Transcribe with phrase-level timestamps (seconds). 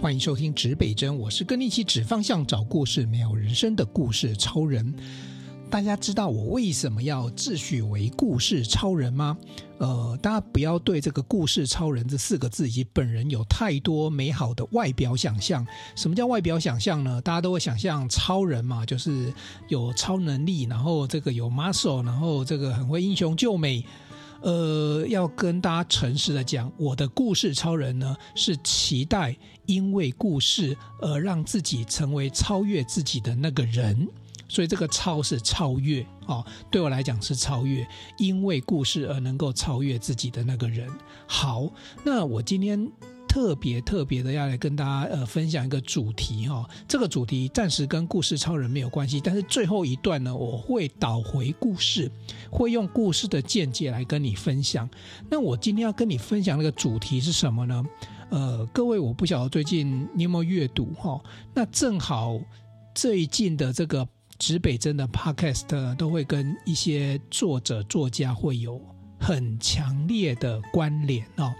[0.00, 4.94] 欢迎收听指北针，我是跟你一起指方向、找故事、没有人生的故事超人。
[5.68, 9.36] 大家知道我为什么要自诩为故事超人吗？
[9.78, 15.66] 呃，大家不要对这个故事超人这四个字以及本人有太多美好的外表想象。
[15.96, 17.20] 什么叫外表想象呢？
[17.20, 19.32] 大家都会想象超人嘛，就是
[19.66, 23.84] 有超能力，然后这个有 muscle，然后这个很会英雄救美。
[24.42, 29.36] 呃，要跟大家诚实的讲，我的故事超人呢，是期待
[29.66, 34.08] 因为故事而让自己成为超越自己的那个人。
[34.50, 40.88] 所以这个超是超越哦，对我来讲是超越，因为故事而能够超越自己的那个人。
[41.26, 41.68] 好，
[42.02, 42.90] 那我今天
[43.38, 52.10] 特别特别的要来跟大家呃分享一个主题哈、哦，这个主题暂时跟故事超人没有关系，但是最后一段呢，我会导回故事，
[52.50, 54.90] 会用故事的见解来跟你分享。
[55.30, 57.84] 那我今天要跟你分享那个主题是什么呢？
[58.30, 62.40] 呃，各位我不晓得最近你有没有阅读哈、哦，那正好
[62.92, 64.04] 最近的这个。
[64.40, 68.80] 指北针的 Podcast 都会跟一些作者、作家会有
[69.18, 71.52] 很强烈的关联哦。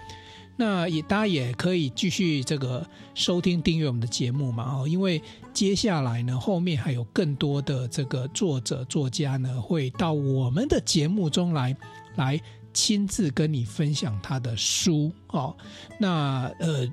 [0.58, 5.22] 那也大家也可以继续这个收听、订阅我们的节目嘛哦，因为
[5.54, 11.76] 接下来呢，后面还有更多的这个作者、作家呢，会到我们的节目中来，
[12.16, 12.40] 来
[12.74, 15.56] 亲自跟你分享他的书哦。
[15.98, 16.86] 那呃。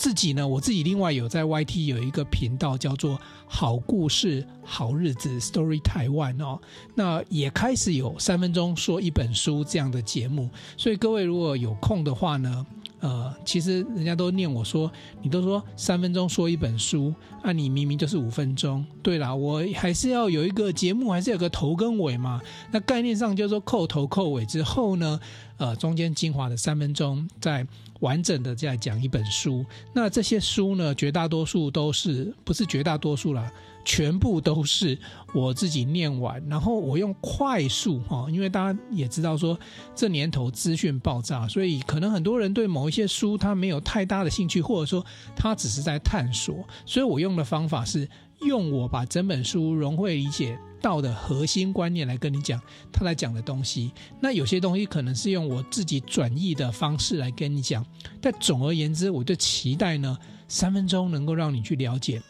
[0.00, 6.58] 自己呢，我自己另外有在 YT 有一个频道叫做“好故事好日子 Story Taiwan” 哦，
[6.94, 12.66] 那也开始有三分钟说一本书这样的节目，所以各位如果有空的话呢，
[13.00, 14.90] 呃，其实人家都念我说，
[15.22, 17.12] 你都说三分钟说一本书，
[17.42, 18.84] 那、你明明就是五分钟。
[19.02, 22.40] 对啦，我还是要有一个节目，还是有个头跟尾嘛。
[22.70, 25.18] 那概念上就是说扣头扣尾之后呢，
[25.56, 27.66] 呃，中间精华的三分钟在。
[28.00, 29.62] 完整的再讲一本书，
[29.92, 33.52] 那这些书呢，绝大多数都是不是绝大多数啦，
[33.84, 34.98] 全部都是
[35.34, 39.58] 我自己念完，然后我用快速哈，因为大家也知道说
[39.94, 45.04] 这年头资讯爆炸，所以可能很多人对某一些书他没有太大的兴趣，或者说
[45.34, 48.08] 他只是在探索，所以我用的方法是
[48.42, 52.60] 用我把整本书融会理解到的核心观念来跟你讲，
[52.90, 53.92] 他来讲的东西。
[54.20, 57.84] 那有些东西可能是用我自己转译的方式来跟你讲。
[58.20, 60.16] 但总而言之，我就期待呢，
[60.48, 62.20] 三分钟能够让你去了解。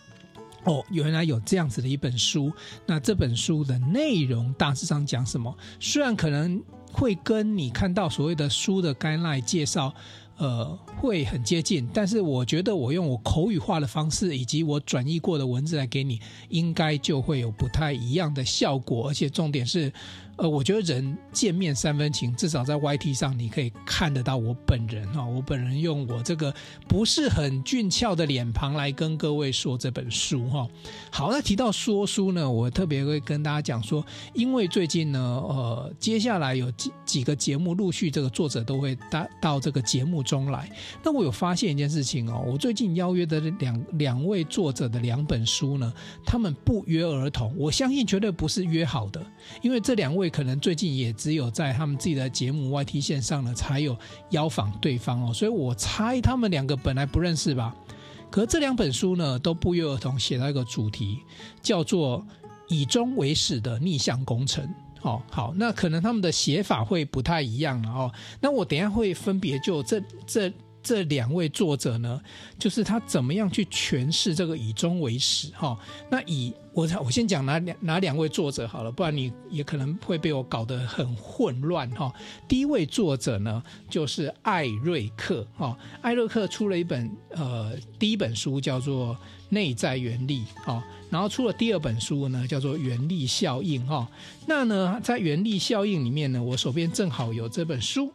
[0.64, 2.52] 哦，原来有这样子的一本书。
[2.86, 5.56] 那这本书的内容大致上讲什么？
[5.78, 6.62] 虽然可能
[6.92, 9.94] 会跟你看到所谓的书的概那介绍。
[10.36, 10.64] 呃，
[10.96, 19.92] 会很接近，但是我觉得我用我口语化的方式，以及我转译过的文字来给你，应该就会有不太一样的效果，而且重点是。
[20.40, 26.54] 呃，我觉得人见面三分情，至少在 YT 上你可以看得到我本人哈，我本人用我这个
[26.88, 30.66] 不是很俊俏的脸庞来跟各位说这本书哈。
[31.12, 34.02] 好，那提到说书呢，我特别会跟大家讲说，
[34.32, 40.70] 因为最近呢，呃，接下来有几几个节目陆续这个作者都会到到这个节目中来。
[41.04, 45.92] 那我有发现一件事情哦，我最近邀约的两两位作者的两本书呢，
[46.24, 49.22] 他们不约而同，我相信绝对不是约好的，
[49.60, 50.29] 因为这两位。
[50.30, 53.96] 可能最近也只有在他们自己的节目 YT 线上呢，才有
[54.30, 57.74] 邀访对方哦，所以我猜他们两个本来不认识吧。
[58.30, 61.18] 可这两本书呢，都不约而同写到一个主题，
[61.60, 62.24] 叫做
[62.68, 64.66] “以终为始的逆向工程”。
[65.02, 68.12] 哦，好，那可能他们的写法会不太一样了哦。
[68.40, 70.52] 那我等下会分别就这这。
[70.82, 72.20] 这两位作者呢，
[72.58, 75.78] 就是他怎么样去诠释这个以终为始哈？
[76.10, 82.12] 那以我我先讲哪两哪两位作者好了，不然你也可能会被我搞得很混乱哈。
[82.48, 85.76] 第一位作者呢，就是艾瑞克哈。
[86.00, 89.14] 艾瑞克出了一本呃第一本书叫做
[89.50, 94.08] 《内在原力》哈，然后出了第二本书呢叫做《原力效应》哈。
[94.46, 98.10] 那呢在《原力效应》里面呢，我手边正好有这本书。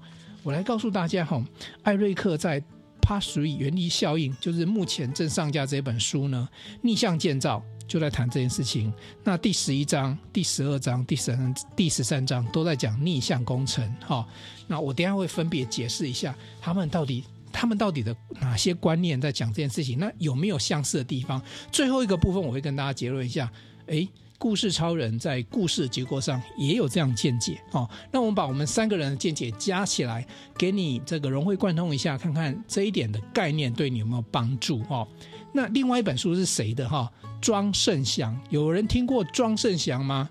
[0.45, 1.43] 我来告诉大家哈，
[1.81, 2.61] 艾瑞克在
[3.01, 6.47] 《p a s Three 原理效应》就是目前正上架这本书呢，
[6.83, 8.93] 逆向建造就在谈这件事情。
[9.23, 14.23] 那第十一章、第十二章、第十三、第十三章都在讲逆向工程哈。
[14.67, 21.41] 那我等下会分别解释一下他们到底他们到底的哪些观念在讲这件事情，那有没有相似的地方？
[21.71, 23.51] 最后一个部分我会跟大家结论一下，
[23.87, 24.07] 诶。
[24.37, 27.89] 故事超人在故事结构上也有这样见解哦。
[28.11, 30.27] 那我们把我们三个人的见解加起来，
[30.57, 35.07] 给你这个融会贯通一下，看看这一点的概念对你有没有帮助哦。
[35.53, 37.09] 那另外一本书是谁的哈？
[37.41, 40.29] 庄胜祥，有人听过庄胜祥吗？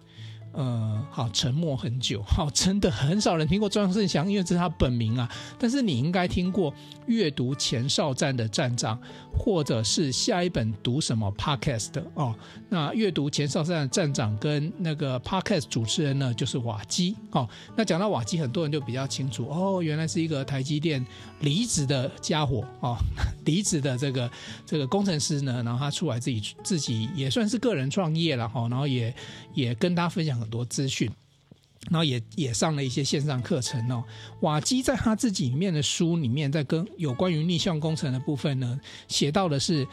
[0.54, 5.28] 呃，好，沉默很久， 好，真的很少人听过庄胜祥，因为这是他本名啊。
[5.58, 6.72] 但是你应该听过
[7.06, 8.98] 阅读前哨站的站长，
[9.36, 12.34] 或者是下一本读什么 Podcast 哦。
[12.68, 17.48] 那阅读前哨站的站长跟那个 Podcast 主持人呢，就是瓦基哦。
[17.76, 21.04] 那讲到瓦基，很多人就比较清楚哦，原来是一个台积电
[21.44, 22.96] 离职的家伙哦，
[23.46, 24.30] 离职的这个
[24.66, 29.14] 这个工程师呢，然后他出来自己自己也算是个人创业了哈，然后也
[29.54, 30.34] 也跟大家分享。
[30.34, 31.08] 很多资讯，
[31.88, 34.02] 然后也也上了一些线上课程哦。
[34.40, 39.86] 瓦基在他自己里面的书里面，在跟有关于逆向工程的部分呢，写到的是，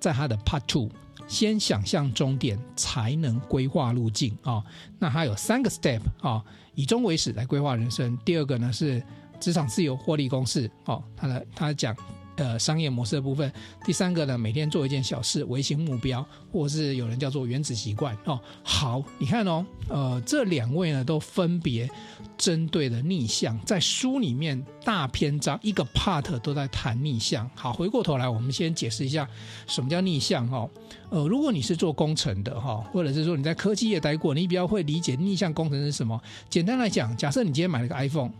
[0.00, 0.88] 在他的 Part Two，
[1.28, 4.64] 先想象终点，才能规划路径啊、哦。
[4.98, 8.16] 那他有三个 Step 啊、哦，以终为始来规划人生。
[8.24, 9.04] 第二个呢是
[9.44, 11.94] 职场自由获利公式哦，他的他讲。
[12.36, 13.52] 呃，商业模式的部分，
[13.84, 18.40] 第三个呢，每天做一件小事，微型目标，或是有人叫做原子习惯哦。
[18.64, 21.88] 好，你看哦，呃，这两位呢，都分别
[22.36, 27.48] 针对了逆向，在书里面大篇章一个 part 都在谈逆向。
[27.54, 29.28] 好，回过头来，我们先解释一下
[29.68, 30.68] 什么叫逆向哦。
[31.10, 36.20] 呃，如果你是做工程的哈，或者是说你在科技业待过，你比较会理解逆向工程是什么。
[36.50, 38.32] 简单来讲，假设你今天买了个 iPhone。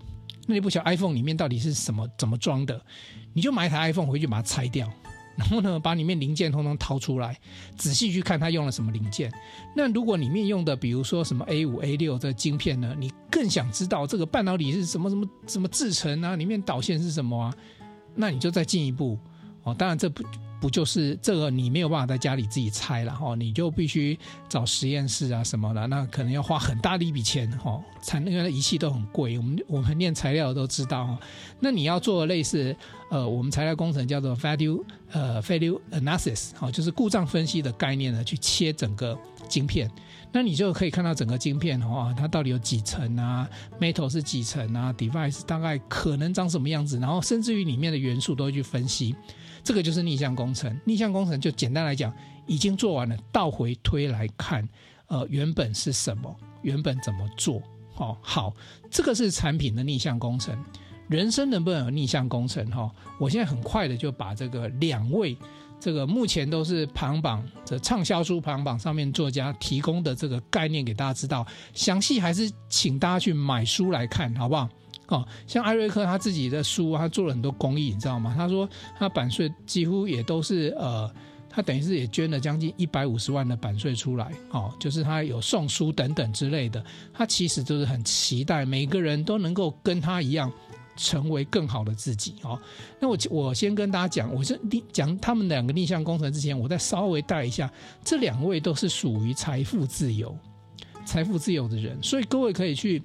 [0.47, 2.81] 那你不晓得 iPhone 里面到底是什么怎么装的，
[3.33, 4.91] 你就买一台 iPhone 回去把它拆掉，
[5.37, 7.39] 然后呢，把里面零件通通掏出来，
[7.77, 9.33] 仔细去看它用了什么零件。
[9.75, 17.55] 那如果里面用的，比如说什么 A 五 A 六这晶片呢，你更想知道这个半导体是什么什么什么制成啊，里面导线是什么啊？
[18.15, 19.19] 那你就再进一步
[19.63, 20.23] 哦，当然这不。
[20.65, 21.51] 不就是这个？
[21.51, 24.19] 你没有办法在家里自己拆了哈，你就必须
[24.49, 29.37] 找实验室啊什么的，那可能要花很大的一笔钱哈，才因为仪器都很贵。
[29.37, 31.19] 我们我们念材料都知道哈。
[31.61, 32.75] 那你要做类似
[33.11, 34.83] 呃，我们材料工程叫做 value
[35.13, 39.91] 呃 value analysis 哈，就是故障分析的概念呢，去切整个晶片，
[40.33, 43.47] 那你就可以看到整个晶片的话，它到底有几层啊
[43.79, 49.15] ，metal 是几层啊，device 大概可能长什么样子，然后甚至于里面的元素都会去分析。
[49.65, 52.13] 这个就是逆向工程，逆向工程就简单来讲，
[52.47, 54.69] 已经做完了，倒回推来看，
[55.07, 57.63] 呃，原本是什么，原本怎么做，
[57.97, 58.55] 哦，好，
[58.91, 60.55] 这个是产品的逆向工程，
[61.09, 62.71] 人生能不能有逆向工程？
[62.71, 65.35] 哈，我现在很快的就把这个两位，
[65.81, 74.69] 这个目前都是排行榜这畅销书排行榜上面作家提供的这个概念给大家知道，详细还是请大家去买书来看，好不好？
[75.15, 78.35] 哦，像艾瑞克他自己的书，他做了很多公益，你知道吗？
[78.37, 78.69] 他说
[78.99, 81.09] 他版税几乎也都是呃，
[81.49, 86.85] 他等于是也捐了将近一百五十万的版税出来，哦，就是他有送书等等之类的。
[87.13, 90.51] 他其实就是很期待每个人都能够跟他一样
[90.97, 92.35] 成为更好的自己。
[92.43, 92.59] 哦，
[92.99, 94.61] 那我我先跟大家讲，我是
[94.93, 97.71] 讲他们两个逆向工程之前，我再稍微带一下，
[98.03, 100.37] 这两位都是属于财富自由、
[101.05, 103.01] 财富自由的人，所以各位可以去。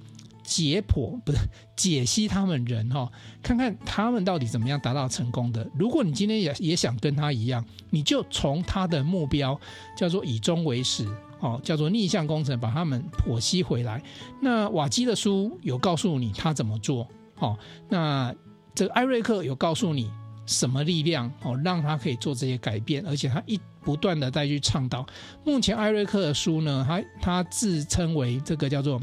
[0.50, 1.38] 解剖不是
[1.76, 3.08] 解析他们人哈，
[3.40, 5.64] 看看他们到底怎么样达到成功的。
[5.78, 9.58] 如果你今天也也想跟他一样，你就从他的目标
[9.96, 11.06] 叫做以终为始
[11.38, 14.02] 哦，叫做逆向工程，把他们剖析回来。
[14.42, 17.06] 那瓦基的书有告诉你他怎么做
[17.38, 17.56] 哦，
[17.88, 18.34] 那
[18.74, 20.10] 这个艾瑞克有告诉你
[20.46, 25.06] 什么力量哦，让他可以做这些改变，而且他一不断的再去倡导。
[25.44, 29.00] 目前艾瑞克的书呢，他他自称为这个叫做。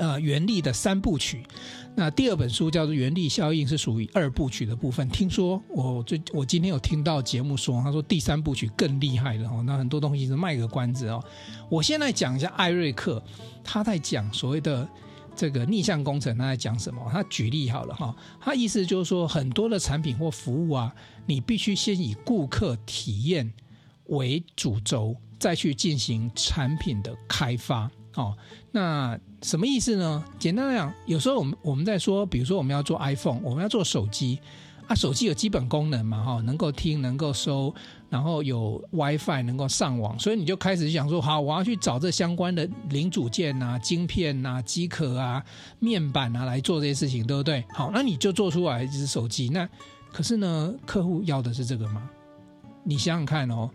[0.00, 1.44] 呃，原力的三部曲，
[1.94, 5.06] 那第二本书叫做《原力效应》，是属于二部曲的部分。
[5.10, 9.62] 听说我最我今天有听到节目说，他说第三部曲更厉害了哦。
[9.66, 11.22] 那很多东西是卖个关子哦。
[11.68, 13.22] 我先来讲一下艾瑞克，
[13.62, 14.88] 他在讲所谓的
[15.36, 17.06] 这个逆向工程，他在讲什么？
[17.12, 20.94] 他举例好了哈，他意思就是说，很多的产品或服务啊，
[21.26, 23.52] 你必须先以顾客体验
[24.06, 27.90] 为主轴，再去进行产品的开发。
[28.14, 28.36] 哦，
[28.72, 30.22] 那什么意思呢？
[30.38, 34.38] 简单来讲，有时候我们我们在说，比如说我们要做 iPhone，我们要做手机
[34.86, 37.74] 啊，手机有基本功能嘛，哈，能够听，能够收，
[38.10, 45.42] 然后有 WiFi，能够上网，所以你就开始想说，好，我要去找这相关的零组件啊、晶片啊、机壳啊、
[45.78, 47.64] 面板啊来做这些事情，对不对？
[47.72, 49.66] 好，那你就做出来一只手机，那
[50.12, 52.08] 可是呢，客户要的是这个吗？
[52.84, 53.70] 你想想看哦。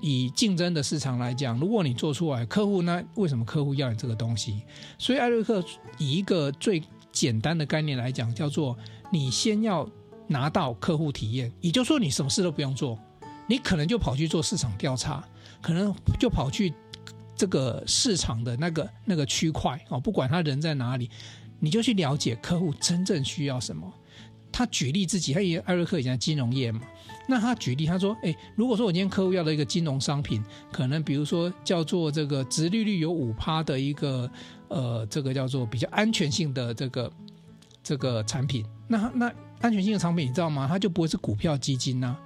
[0.00, 4.62] 以竞争的市场来讲，如果你做出来，客户那为什么客户要你这个东西？
[4.98, 5.64] 所以艾瑞克
[5.98, 8.76] 以一个最简单的概念来讲，叫做
[9.10, 9.88] 你先要
[10.26, 12.98] 拿到客户体验，也就是说你什么事都不用做，
[13.48, 15.24] 你可能就跑去做市场调查，
[15.60, 16.72] 可能就跑去
[17.34, 21.10] 这个市场的那个那个区块哦，不管他人在哪里，
[21.58, 23.92] 你就去了解客户真正需要什么。
[24.50, 26.80] 他举例自己，他也艾瑞克以前在金融业嘛，
[27.30, 30.42] 那他举例他说，哎，如果说我今天客户要的一个金融商品，
[30.72, 34.28] 可能比如说叫做这个殖利率有五趴的一个
[34.68, 37.12] 呃，这个叫做比较安全性的这个
[37.82, 39.30] 这个产品，那那
[39.60, 40.66] 安全性的产品你知道吗？
[40.66, 42.16] 它就不会是股票基金呐、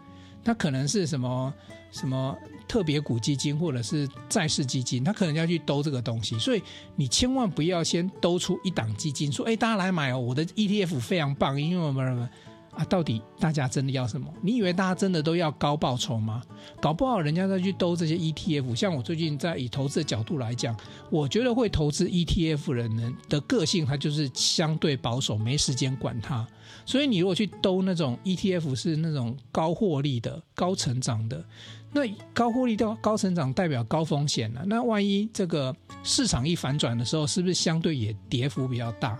[0.44, 1.52] 它可能是什么
[1.90, 2.36] 什么
[2.68, 6.62] 特别股基金或者是债市基金，它可能要去兜这个东西，所以
[6.94, 12.30] 你千万不要先兜出一档基金，说哎，大家来买哦，我的 ETF 非常棒，因为什么什么。
[12.74, 14.32] 啊，到底大家真的要什么？
[14.40, 16.42] 你以为大家真的都要高报酬吗？
[16.80, 18.74] 搞不好人家再去兜这些 ETF。
[18.74, 20.74] 像我最近在以投资的角度来讲，
[21.10, 26.46] 我觉得会投资 ETF 的人的个性，他就是相对保守，没时间管它。
[26.86, 31.44] 所以你如果去兜那种 ETF 是那种高获利的、高成长的，
[31.92, 32.00] 那
[32.32, 34.64] 高获利到高成长代表高风险了。
[34.64, 39.14] 那万一这个市场一反转的时候，是不是相对也跌幅比较大？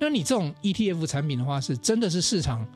[0.00, 2.66] 那你这种 ETF 产品的话，是真的是市场。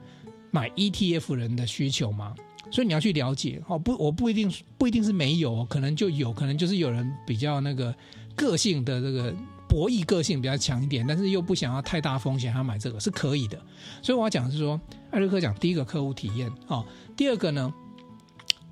[0.52, 2.32] 买 ETF 人的需求嘛，
[2.70, 3.76] 所以你要去了解哦。
[3.76, 7.92] 不，我不一定不一定是没有，可能就有可能就是有人比较那个
[8.36, 9.34] 个性的这个
[9.68, 13.60] 博弈个性比较强一点，但是又不想要太大风险，他买这个是可以的。
[14.00, 14.80] 所以我要讲的是说，
[15.10, 17.74] 艾瑞克讲第一个客户体验哦，第二个呢，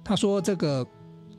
[0.04, 0.86] 他说这个。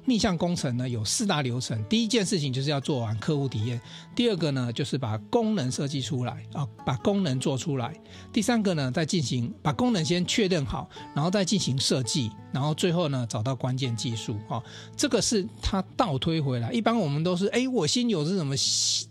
[0.05, 3.79] 逆向工程呢，有四大流程，第一件事情就是要做完客户体验，
[4.15, 7.93] 第二个呢就是把功能设计出来啊，把功能做出来，
[8.34, 14.62] 第三个呢再进行把功能先确认好，然后再进行设计，然后最后呢找到关键技术啊，
[14.96, 16.72] 这个是它倒推回来。
[16.72, 18.55] 一般我们都是哎，我先有这什么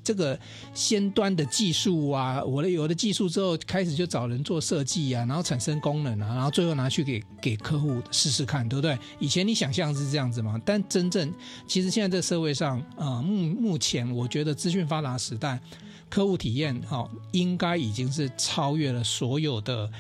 [0.04, 0.38] 这个
[0.74, 8.98] 先端的技术啊，我的有的技术之后开始就找人做设计啊，然后产生功能啊，然后最后拿去给给客户试试看，对不对？
[9.18, 10.60] 以前你想象是这样子嘛？
[10.64, 11.32] 但真正
[11.66, 15.60] 其实现在这社会上，呃，目目前我觉得资讯发达时代，
[16.08, 19.90] 客户体验哈、哦，应该已经是超越了所有的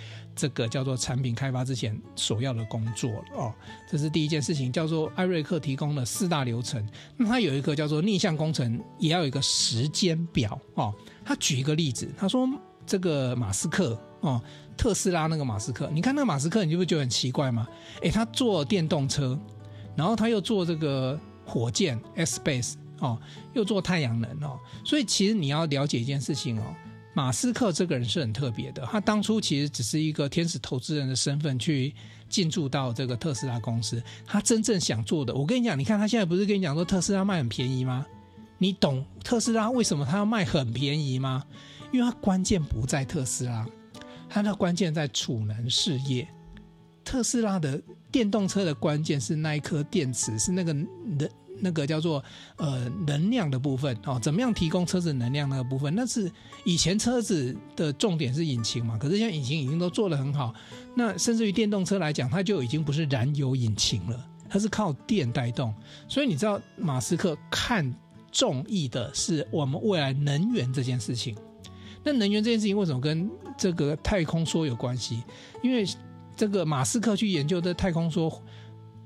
[0.40, 3.54] 这个叫做产品开发之前所要的工作了哦。
[3.90, 6.82] 这是第一件事情，叫做艾瑞克提供了四大流程。
[7.18, 10.94] 那他有一个叫做逆向工程，也要有一个时间表哦。
[11.22, 12.48] 他举一个例子，他说
[12.86, 14.42] 这个马斯克哦，
[14.78, 17.68] 特斯拉那个马斯克，你看那个马斯克，你就会觉得很奇怪吗？
[18.00, 19.38] 诶，他做电动车。
[19.96, 23.20] 然后他又做这个火箭，Space 哦，
[23.52, 26.64] 又做太阳能哦，所以其实你要了解一件事情哦，
[27.12, 28.86] 马斯克这个人是很特别的。
[28.86, 31.94] 他当初其实只是一个天使投资人的身份去
[32.28, 34.02] 进驻到这个特斯拉公司。
[34.26, 38.06] 他真正想做的，我跟你讲，你看他现在不是跟你讲说特斯拉卖很便宜吗？
[38.58, 41.44] 你懂特斯拉为什么他要卖很便宜吗？
[41.92, 43.66] 因为他关键不在特斯拉，
[44.28, 46.28] 他的关键在储能事业。
[47.02, 51.28] 特斯拉的电动车的关键是那一颗电池，是那个能
[51.60, 52.22] 那个叫做
[52.56, 55.94] 呃能量的部分哦，怎么样提供车子能量那个部分？
[55.94, 56.30] 那是
[56.64, 60.54] 以前车子的重点是引擎嘛，可是现在引擎已经都做得很好，
[60.94, 65.74] 那甚至于电动车来讲，它就已经不是燃油引擎了，它是靠电带动。
[66.08, 67.94] 所以你知道马斯克看
[68.32, 71.36] 重意的是我们未来能源这件事情。
[72.02, 75.22] 那能源这件事情为什么跟这个太空梭有关系？
[75.62, 75.84] 因为
[76.34, 78.34] 这个马斯克去研究的太空梭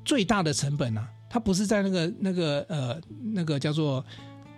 [0.04, 3.00] 最大的成本啊，它不是在那个那个呃
[3.32, 4.04] 那个叫做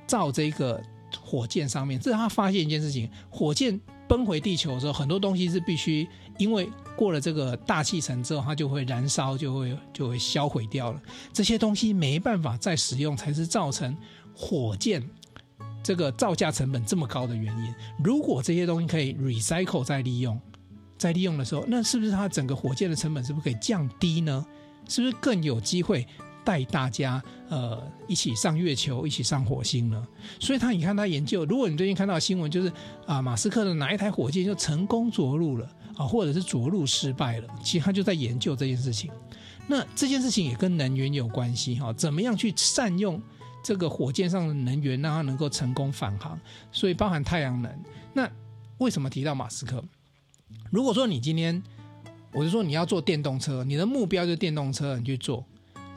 [0.07, 0.79] 造这个
[1.19, 6.07] 火箭上面，这是他发现一件事情：火箭奔回地球的时候，很多东西是必须
[6.37, 11.01] 因为过了这个大气层之后，它就会燃烧，就会就会销毁掉了。
[11.33, 13.97] 这些东西没办法再使用，才是造成
[14.37, 15.03] 火箭
[15.83, 17.75] 这个造价成本这么高的原因。
[18.05, 20.39] 如果这些东西可以 recycle 再利用。
[20.99, 24.45] 在利用的时候，那是不是它整个火箭的成本是不是可以降低呢？
[24.89, 26.07] 是不是更有机会
[26.47, 30.07] 带大家呃一起上月球、一起上火星呢？
[30.39, 32.73] 所以他你看他研究，如果你最近看到新闻就是
[33.05, 39.11] 啊，马斯克的哪一台火箭就成功着陆了啊，或者是着陆失败了，其实他就在研究这件事情。
[39.67, 43.21] 那这件事情也跟能源有关系哈，怎么样去善用
[43.65, 46.39] 这个火箭上的能源，让它能够成功返航？
[46.71, 47.73] 所以包含太阳能。
[48.13, 48.31] 那
[48.79, 49.83] 为什么提到马斯克？
[50.71, 51.61] 如果说你今天，
[52.33, 55.45] 我就说你要做电动车，你的目标就是电动车，你去做，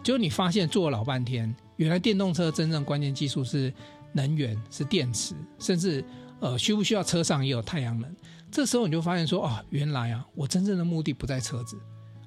[0.10, 3.72] 结果你发现做了老半天，原来电动车真正关键技术是
[4.12, 6.04] 能源，是电池，甚至
[6.40, 8.12] 呃需不需要车上也有太阳能。
[8.50, 11.78] 这时候你就发现说，哦，原来啊，我真正的目的不在车子，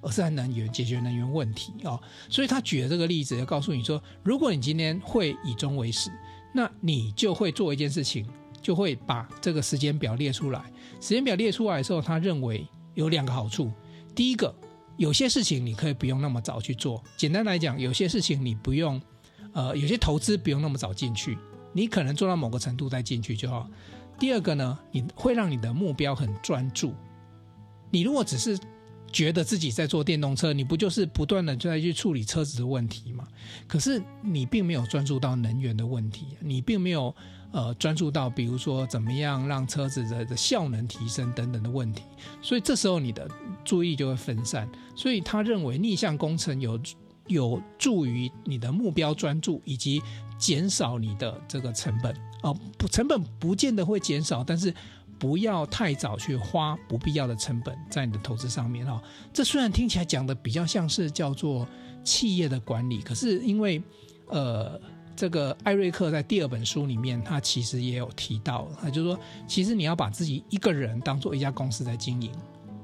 [0.00, 2.00] 而是在能源，解决能源问题哦。
[2.28, 6.08] 所以他举了这个例子，要告诉你说，如果你今天会以终为始，
[6.54, 8.24] 那你就会做一件事情。
[8.62, 10.62] 就会把这个时间表列出来。
[11.00, 13.72] 时间表列出来的时候，他认为有两个好处。
[14.14, 14.54] 第一个，
[15.02, 17.02] 有些事情你可以不用那么早去做。
[17.16, 19.02] 简单来讲，有些事情你不用，
[19.52, 21.36] 呃，有些投资不用那么早进去，
[21.72, 23.68] 你可能做到某个程度再进去就好。
[24.16, 26.94] 第二个呢，你会让你的目标很专注。
[27.90, 28.56] 你如果只是
[29.10, 33.26] 觉得自己在做电动车，你不就是不断的在去处理车子的问题吗？
[33.66, 37.12] 可是你并没有专注到能源的问题，你并没有
[37.52, 42.02] 呃专注到比如说怎么样让车子的的效能提升等等的问题，
[42.40, 43.28] 所以这时候你的
[43.64, 44.68] 注意就会分散。
[44.96, 46.80] 所以他认为逆向工程有。
[47.28, 50.02] 有助于你的目标专注，以及
[50.36, 52.52] 减少你的这个成本哦。
[52.76, 54.74] 不，成本不见得会减少，但是
[55.20, 59.00] 不要太早去花不必要的成本在你的投资上面哈。
[59.32, 61.66] 这虽然听起来讲的比较像是叫做
[62.02, 63.80] 企业的管理，可是因为
[64.26, 64.78] 呃，
[65.14, 72.32] 这个艾瑞克在第二本书里面，他其实也有提到，他就是说，其实你要把自己一个人当做一家公司在经营，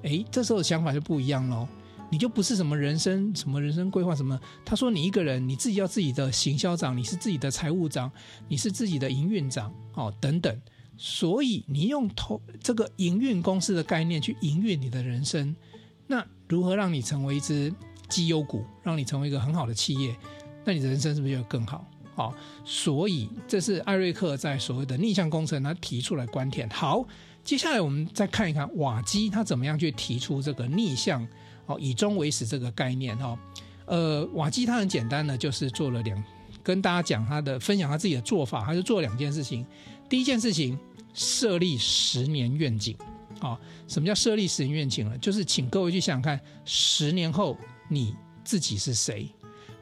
[0.02, 1.66] 诶，这时候的想法就不一样喽。
[2.10, 4.40] 你就不是什么人生什么人生规划什么？
[4.64, 8.10] 他说你一个人，你自己要自己的行销长，你是自己的财务长，
[8.48, 10.58] 你是自己的营运长，哦等等。
[10.96, 15.54] 所以你用投这个营运公司的概念去营运你的人生，
[16.06, 17.72] 那如何让你成为一只
[18.08, 20.16] 绩优股，让你成为一个很好的企业？
[20.64, 21.86] 那你的人生是不是就更好？
[22.18, 22.34] 好，
[22.64, 26.68] 所以这是艾瑞克在所谓的逆向工程他提出来观点。
[26.68, 27.06] 好，
[27.44, 31.24] 接下来我们再看一看瓦基他怎么样去提出这个逆向。
[31.66, 33.38] 哦，以终为始这个概念哈，
[33.84, 36.20] 呃，瓦基他很简单的，就是做了两，
[36.60, 39.64] 跟大家讲他的分享他自己的做法，他就做了两件事情。
[40.08, 40.76] 第一件事情，
[41.14, 42.96] 设立十年愿景。
[43.38, 43.56] 啊，
[43.86, 45.16] 什么叫设立十年愿景呢？
[45.18, 47.56] 就是请各位去想想看，十年后
[47.88, 49.30] 你自己是谁？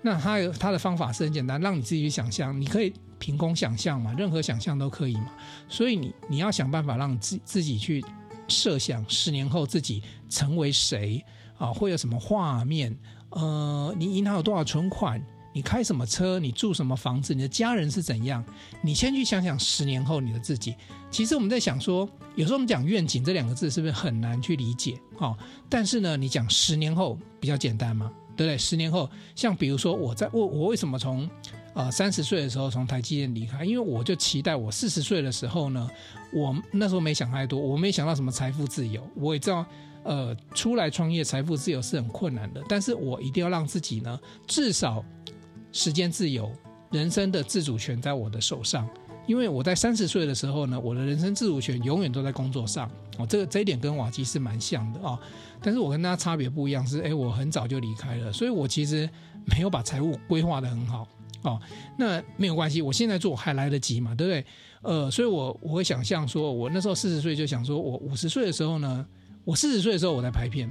[0.06, 5.32] 那他有他的方法是很简单，让你自己去想象，你可以凭空想象嘛，任何想象都可以嘛。
[5.68, 8.04] 所以你你要想办法让自自己去
[8.46, 11.24] 设想十年后自己成为谁。
[11.58, 12.94] 啊，会有什么画面？
[13.30, 15.20] 呃，你银行有多少存款？
[15.54, 16.38] 你开什么车？
[16.38, 17.34] 你住什么房子？
[17.34, 18.44] 你的家人是怎样？
[18.82, 20.76] 你先去想想十年后你的自己。
[21.10, 25.00] 其实我们在想说，有时候我们讲愿景这两个字是不是很难去理解？
[25.16, 25.34] 哦，
[25.66, 28.58] 但是呢，你讲十年后比较简单嘛，对不对？
[28.58, 31.28] 十年后，像比如说我在我我为什么从
[31.74, 33.64] 呃三十岁的时候从台积电离开？
[33.64, 35.90] 因为我就期待我四十岁的时候呢，
[36.32, 39.64] 我那时候没想太多，我没想到什么财富自由，我也知道。
[40.08, 44.16] 呃，出来创业，财富自由是很困难的，但是我一定要让自己呢，
[44.46, 45.04] 至少
[45.72, 46.48] 时间自由，
[46.92, 48.88] 人生的自主权在我的手上。
[49.26, 52.90] 因为我在三十岁的时候呢，我的人生自主权永远都在工作上。
[53.18, 55.18] 哦，这个这一点跟瓦基是蛮像的啊、
[55.62, 59.08] 但是我跟他差别不一样是，哎，我很早就离开了，所以我其实
[59.44, 61.06] 没有把财务规划得很好。
[61.42, 61.60] 哦，
[61.98, 64.44] 那没有关系，我现在做还来得及嘛，对不对？
[64.82, 69.06] 呃，所以我我会想象说，我那时候四十岁就想说，我五十岁的时候呢。
[69.44, 70.68] 我四十岁的时候，我在拍片。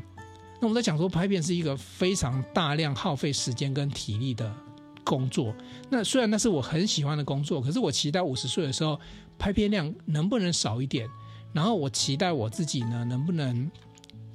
[0.60, 4.54] 那我在讲说，拍片是一个非常大量耗费时间跟体力的
[5.06, 5.56] 工作。
[5.90, 9.00] 那虽然那是我很喜欢的工作，可是我期待五十岁的时候，
[9.40, 11.08] 拍片量能不能少一点？
[11.54, 13.72] 然后我期待我自己呢，能不能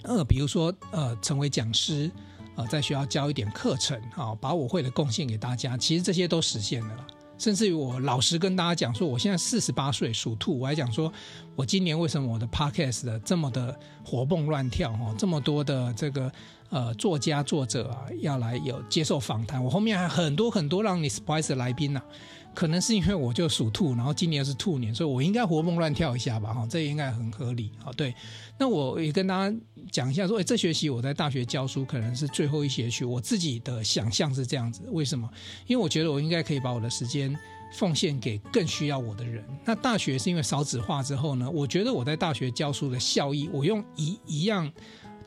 [0.05, 2.11] 呃，比如说呃，成为讲师，
[2.55, 5.77] 呃，在学校教一点课程，啊，把我会的贡献给大家。
[5.77, 7.07] 其实这些都实现了。
[7.37, 11.11] 甚至于我老实跟大家讲说，我现在四十八岁属兔，我还讲说，
[11.57, 16.31] 我今年为什么我的 podcast 的这么的活蹦乱跳哈，这么多的这个
[16.71, 22.07] 呃作家作者啊要来有接受访谈，我后面还很多很多让你 surprise 的来宾呢、啊。
[22.53, 28.13] 可能是因为我就属兔，然后今年是兔年，所以我应该活蹦乱跳一下吧，哈，这应该很合理，啊，对。
[28.59, 29.57] 那我也跟大家
[29.93, 34.83] 讲一下，说，诶，这学期我在大学教书，可能是最后一学期，我自己的想象是这样子。
[34.91, 35.31] 为什么？
[35.69, 37.35] 因为我觉得我应该可以把我的时间
[37.73, 39.45] 奉献给更需要我的人。
[39.65, 44.71] 那大学是因为少子化之后呢，我觉得我在大学教书的效益，我用一一样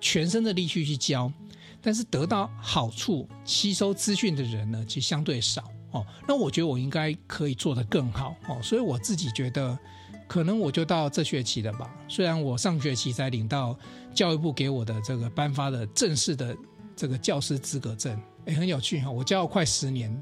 [0.03, 1.31] 全身的力气去教，
[1.81, 5.63] 但是得到好处、吸收资讯的人呢，其实相对少。
[5.91, 9.77] 哦，那我觉得我应该可以做得更好哦，所以我自己觉得，
[10.27, 11.89] 可能我就到这学期了吧。
[12.09, 13.77] 虽然我上学期才领到
[14.13, 16.53] 教育部给我的这个颁发的正式的
[16.95, 20.21] 这个教师资格证，诶，很有趣哈，我教了快十年，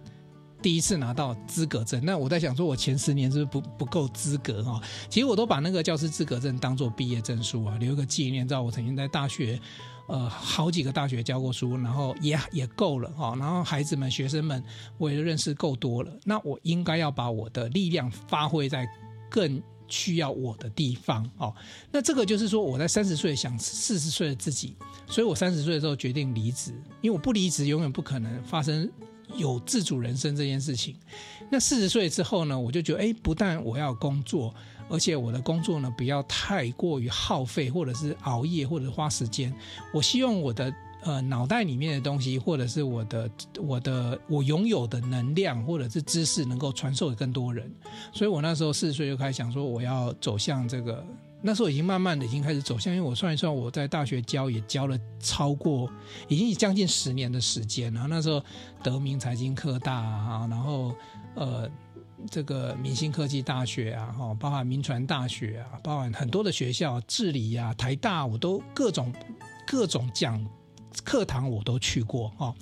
[0.62, 2.04] 第一次拿到资格证。
[2.04, 4.82] 那我在想说，我前十年是不是不不够资格哈？
[5.10, 9.60] 其实我都把那个教师资格证当做毕业证书啊，留一个纪念，知道我曾经在大学。
[10.08, 13.34] 呃，好几个大学教过书，然后也也够了哈。
[13.39, 14.62] 然后孩子们、学生们，
[14.97, 16.12] 我也认识够多了。
[16.26, 18.86] 那我应该要把我的力量发挥在
[19.30, 21.56] 更需要我的地方哦。
[21.93, 24.76] 那这个就是说，我在三十岁想四十岁的自己，
[25.08, 28.91] 所以我三十岁的时候决定离职，因为我不离职，永远不可能发生
[29.36, 30.96] 有自主人生这件事情。
[31.50, 34.54] 那四十岁之后呢，我就觉得，哎，不但我要工作。
[34.89, 39.54] 而且我的工作呢，不要太过于耗费，或者是熬夜，或者花时间。
[39.94, 47.72] 我希望我的呃脑袋里面的东西，或者是我的我的我拥有的能量，或者是知识，能够传授给更多人。
[48.14, 51.06] 所以我那时候四十岁就开始想说，我要走向这个
[51.42, 55.92] 那时候已经慢慢的已经开始走向，因为我算一算，我在大学教也教了超过
[56.28, 58.06] 已经将近十年的时间了。
[58.08, 58.44] 那时候
[58.84, 60.94] 德明财经科大啊，然后
[61.34, 61.68] 呃
[62.30, 69.12] 这个明星科技大学啊，哈，包含民传大学啊，包含很多的学校，治理啊，台大，我都各种
[69.66, 70.40] 各种讲
[71.04, 72.54] 课堂我都去过哈。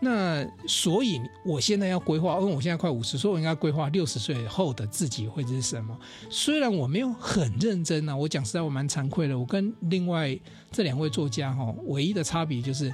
[0.00, 5.98] 那所以，我现在要规划，因为我现在快五十，所以我应该规划六十岁后的自己会是什么？
[6.28, 9.38] 虽然我没有很认真啊，我讲实在，我蛮惭愧的。
[9.38, 10.38] 我跟另外
[10.70, 12.92] 这两位作家哈，唯一的差别就是，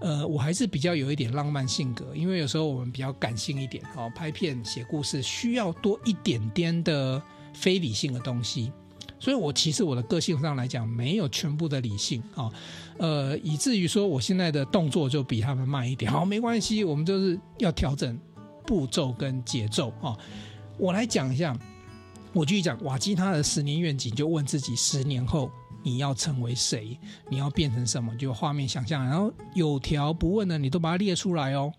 [0.00, 7.20] 呃，我还是比较有一点浪漫性格，因为有时候我们比较感性一点，哦，拍片写故事需要多一点点的
[7.54, 8.70] 非理性的东西。
[9.22, 12.50] 所以，我其实我的个性上来讲，没有全部的理性啊，
[12.98, 16.10] 呃，以至于说我现在的动作就比他们慢一点。
[16.10, 18.18] 好，没关系，我们就是要调整
[18.66, 20.18] 步骤跟节奏啊。
[20.76, 21.56] 我来讲一下，
[22.32, 25.48] 我继续讲瓦基他的十年愿景，就问自己：十年后
[25.84, 26.98] 你要成为谁？
[27.28, 28.12] 你要变成什么？
[28.16, 31.72] 就画面想象，然后有条不紊的，你都把它列出来哦。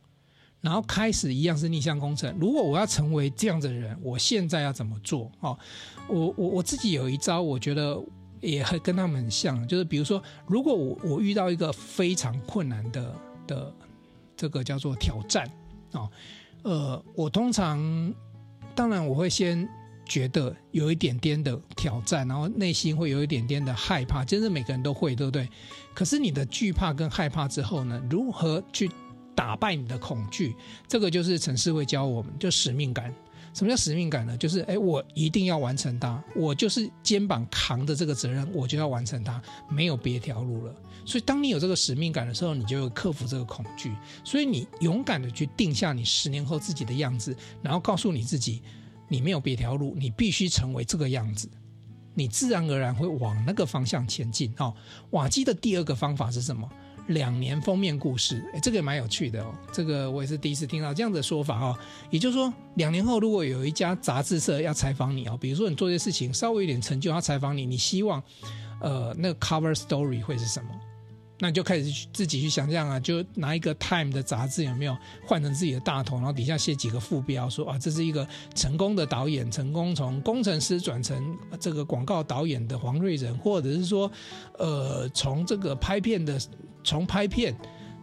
[0.64, 2.34] 然后开始一样是逆向工程。
[2.40, 5.30] 如果我要成为这样的人，我现在要怎么做？
[5.42, 5.60] 哦，
[6.08, 8.02] 我我我自己有一招，我觉得
[8.40, 13.14] 也很跟他们很像，就是比如说，如果我我遇到一个非常困难的
[13.46, 13.74] 的
[14.38, 15.46] 这个叫做挑战
[15.92, 16.10] 啊，
[16.62, 18.14] 呃，我通常
[18.74, 19.68] 当然我会先
[20.06, 25.50] 觉得有一点点的挑战，然后内心会有一点点的害怕，其实每个人都会，对不对？
[25.94, 28.90] 可是你的惧怕跟害怕之后呢，如何去？
[29.36, 30.56] 打败你的恐惧，
[30.88, 33.14] 这个就是陈世会教我们，就使命感。
[33.54, 34.36] 什么叫使命感呢？
[34.36, 40.74] 就是哎，我一定要完成它，我就是肩膀扛着这个责任，我就要完成它，没有别条路了。
[41.06, 43.94] 所以，当你有这个使命感的时候，你就会克服这个恐惧。
[44.24, 48.64] 所以，你勇敢的去定下你十年后自己的样子，然后告诉你自己，
[49.08, 51.48] 你没有别条路，你必须成为这个样子，
[52.16, 54.52] 你自然而然会往那个方向前进。
[54.58, 54.74] 哦，
[55.12, 56.68] 瓦基的第二个方法是什么？
[57.08, 59.54] 两年封面故事，哎，这个也蛮有趣的哦。
[59.72, 61.78] 这个我也是第一次听到这样的说法哦。
[62.10, 68.22] 也就是说，两年后如果有一家杂志社要采访你哦，比如说你做一些事情稍微有点成就，要采访你，你希望，
[68.82, 70.70] 呃，那个 cover story 会是什么？
[71.44, 78.26] 那就开始自己去想象啊，就拿一个 Time 的杂志有没有换成自己的大头，然后底下写几个副标，说啊，这是一个
[78.56, 84.10] 成功的导演，成功从工程师转成这个广告导演的黄瑞仁，或者是说，
[84.58, 86.40] 呃，从这个拍片的。
[86.86, 87.56] 从拍片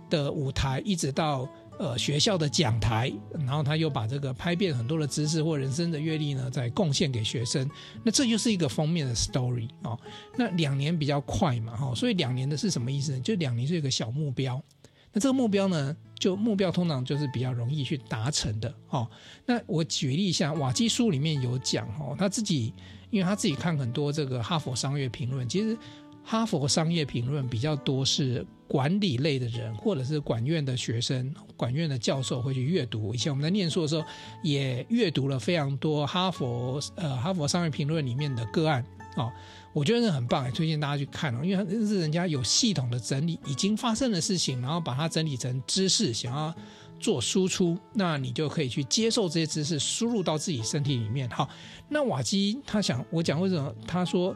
[0.09, 1.47] 的舞台一直到
[1.81, 7.69] 呃学校的讲台，然后他又把这个拍遍很多的知识或人生的阅历呢，再贡献给学生。
[8.05, 9.99] 那这就是一个封面的 story 哦。
[10.37, 13.21] 那两年比较快嘛，哈，所以两年的是什么意思呢？
[13.21, 14.63] 就两年是一个小目标。
[15.11, 18.73] 那这个目标呢，就目标通常就是比较容易去达成的。
[18.91, 19.11] 哦，
[19.47, 22.75] 那我举例一下，瓦基书里面有讲哦，他自己
[23.09, 25.75] 因为他自己看很多这个哈佛商业评论，其实。
[26.23, 33.13] 哈佛商业评论比较多是管理类的人，或者是管院的学生、管院的教授会去阅读。
[33.13, 34.05] 以前我们在念书的时候，
[34.45, 38.85] 也阅读了非常多哈佛呃哈佛商业评论里面的个案
[39.17, 39.33] 哦，
[39.73, 46.55] 我觉得很棒，也推荐大家去看哦，因为是人家有系统的整理已经发生的事情，然后把它整理成知识，想要
[47.01, 51.29] 做输出，那你就可以去接受这些知识，输入到自己身体里面。
[51.31, 51.49] 好，
[51.89, 54.33] 那瓦基他想我讲为什么他说。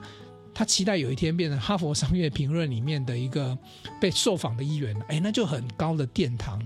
[0.54, 3.58] 他期待有一天变成《哈佛商业评论》里面的一个
[4.00, 6.62] 被受访的一员，哎，那就很高的殿堂。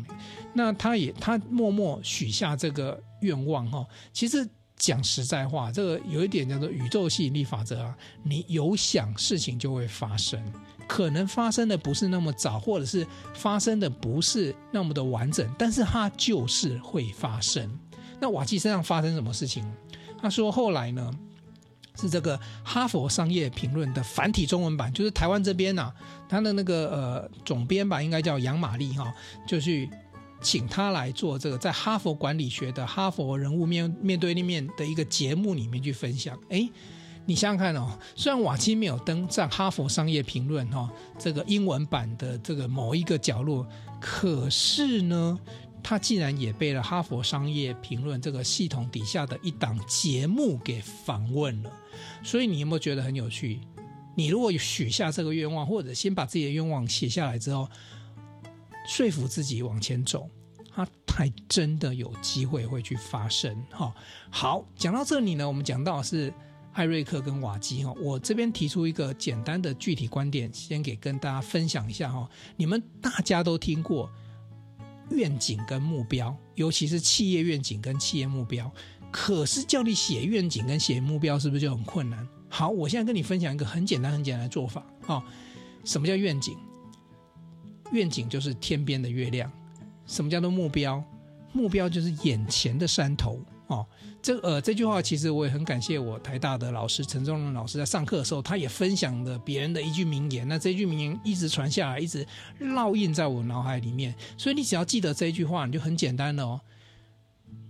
[0.53, 3.87] 那他也他默默许下这个愿望哈。
[4.12, 4.46] 其实
[4.77, 7.96] 讲实在话，这个有一点叫做宇宙吸引力法则啊。
[8.22, 10.42] 你有想，事情就会发生。
[10.87, 17.79] 可能发生的不是那么早，或者是发生的不是那么的完整，但是它就是会发生。
[18.20, 19.64] 那瓦基身上发生什么事情？
[20.20, 21.11] 他说后来呢？
[22.00, 25.94] 是这个《哈佛商业评论》的繁体中文版，就是台湾这边呐、啊，
[26.28, 29.12] 他的那个呃总编吧，应该叫杨玛丽哈，
[29.48, 29.90] 就去
[30.40, 36.38] 请他来做这个在哈佛管理学的哈佛人物面面对面的一个节目里面去分享。
[36.50, 36.68] 哎，
[37.26, 43.66] 你想想看哦，虽然瓦基没有登上《哈佛商业评论》哈这个英文版的这个某一个角落，
[44.00, 45.37] 可是呢。
[45.88, 51.72] 他竟然也被了《哈佛商业评论》这个系统底下的一档节目给访问了，
[52.22, 53.59] 所以你有没有觉得很有趣？
[54.14, 57.66] 你如果许下这个愿望，或者先把自己的愿望写下来之后，
[58.87, 60.29] 说服自己往前走，
[60.70, 63.57] 它还真的有机会会去发生。
[63.70, 63.90] 哈，
[64.29, 66.31] 好，讲到这里呢，我们讲到是
[66.74, 74.11] 艾瑞克跟瓦基哈，我这边提出一个简单的具体观点，先给跟大家分享一下哈，你们大家都听过。
[75.11, 78.71] 愿景跟目标，尤其是企业愿景跟企业目标，
[79.11, 82.27] 可是叫你写愿景跟写目标，是不是就很困难？
[82.49, 85.23] 好，我现在跟你分享一个很简单、很简单的做法哦。
[85.85, 86.57] 什么叫愿景？
[87.92, 89.51] 愿景就是天边的月亮。
[90.07, 91.03] 什么叫做目标？
[91.53, 93.87] 目标就是眼前的山头哦。
[94.20, 100.46] 这呃这句话其实我也很感谢我台大的老师陈忠荣老师在上课的时候，他也分享了别人的一句名言。
[100.48, 102.26] 那这句名言一直传下来，一直
[102.61, 104.12] 烙印在我脑海里面。
[104.37, 106.61] 所以你只要记得这句话，你就很简单了哦。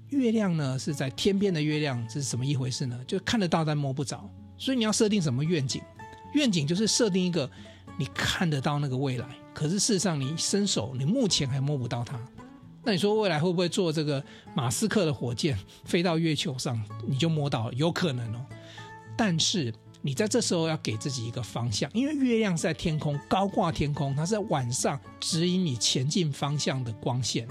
[0.08, 2.98] 月亮呢是在天边的月亮，这是什么一回事呢？
[3.06, 4.28] 就看得到但摸不着。
[4.56, 5.82] 所以你要设定什么愿景？
[6.32, 7.48] 愿景就是设定一个
[7.98, 12.18] 你看得到那个未来，可是事实上你伸手你目前还摸不到它。
[12.84, 14.22] 那你说未来会不会坐这个
[14.54, 17.70] 马斯克的火箭飞到月球上，你就摸到？
[17.72, 18.44] 有可能哦。
[19.16, 27.46] 但是你在这时候要给自己一个方向，因为月亮是在天空高挂天空，它是在晚上指引你前进方向的光线。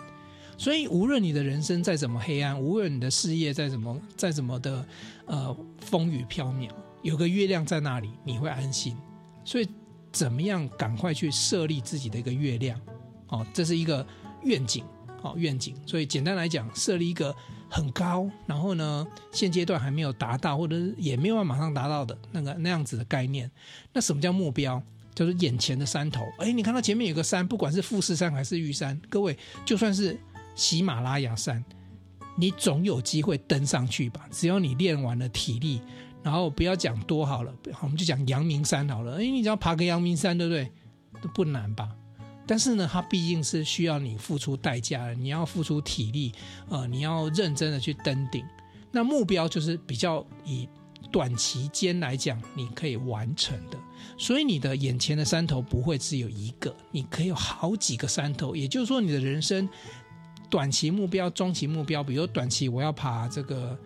[0.57, 4.83] 所以，无论你的人生再怎么黑暗，无论你的事业再怎么再怎么的
[5.27, 6.67] 呃风雨飘渺，
[7.03, 8.97] 有个月亮在那里，你会安心。
[9.45, 9.67] 所以，
[10.11, 12.79] 怎么样赶快去设立自己的一个月亮？
[13.27, 14.03] 哦，这是一个
[14.45, 14.83] 愿景，
[15.21, 15.75] 哦，愿景。
[15.85, 17.35] 所以，简单来讲，设立一个
[17.69, 23.49] 很高，然后呢，现阶段还没有达到，或者是也没有办法马上达到的那个那样子的概念。
[23.93, 24.81] 那什么叫目标？
[25.13, 26.23] 就是眼前的山头。
[26.37, 30.19] 哎，你看到前面有个山，不管是富士山还是玉山，各位就算是。
[30.57, 31.63] 喜马拉雅山，
[32.35, 34.27] 你总有机会登上去吧？
[34.31, 35.79] 只要你练完了体力，
[36.23, 37.53] 然后不要讲多好了，
[37.83, 39.17] 我们就讲阳明山好了。
[39.17, 40.71] 哎你只要爬个阳明山，对不对？
[41.21, 41.87] 都不难吧？
[42.47, 46.31] 但是呢，它毕竟是需要你付出代价的，你要付出体力，
[46.69, 48.43] 呃，你要认真的去登顶。
[48.91, 50.67] 那目标就是比较以
[51.11, 53.77] 短期间来讲，你可以完成的。
[54.17, 58.55] 所以你的眼前的山头不会只有一个，你可以有好几个山头。
[58.55, 59.67] 也就是说，你的人生。
[60.49, 63.77] 短期目标、中期目标，比如短期我要爬这个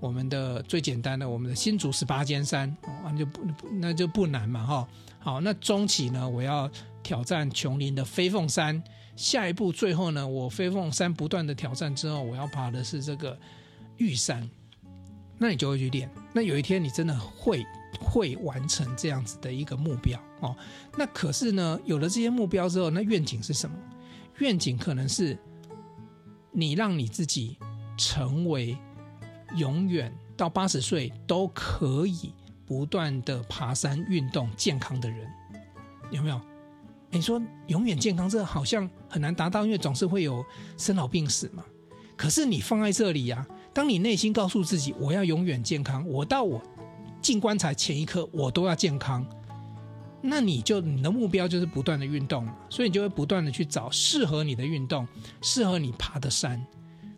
[0.00, 3.40] 我们的最简单的我们的新竹十八尖山，那就不
[3.74, 4.88] 那就不难嘛哈。
[5.18, 6.66] 好，那中期呢，我要
[7.08, 8.84] 挑战琼林的飞凤山。
[9.16, 13.38] 下一步最后呢，我飞凤山不断的挑战之后，我要爬的是这个
[13.96, 14.46] 玉山。
[15.38, 16.10] 那你就会去练。
[16.34, 17.64] 那有一天你真的会
[17.98, 20.54] 会完成这样子的一个目标哦。
[20.98, 23.74] 那可是呢，有了这些目标之后，那愿景是什么？
[24.40, 25.38] 愿景可能是。
[26.52, 27.56] 你让你自己
[27.96, 28.76] 成为
[29.56, 32.34] 永远到八十岁都可以
[32.66, 35.26] 不断的爬山运动健康的人，
[36.10, 36.38] 有没有？
[37.10, 40.44] 你说永远健康，这好像很难达到，因为总是会有
[40.76, 41.64] 生老病死嘛。
[42.16, 46.60] 可是你放在这里呀，当你内心告诉自己我要永远健康，我到我
[47.22, 49.24] 进棺材前一刻我都要健康。
[50.20, 55.06] 那你就你的目标就是不断的运动，所以你就会不断的去找适合你的运动，
[55.40, 56.60] 适合你爬的山。